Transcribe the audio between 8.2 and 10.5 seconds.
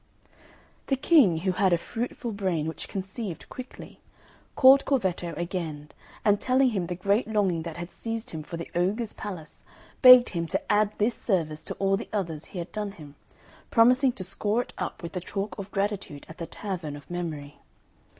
him for the ogre's palace, begged him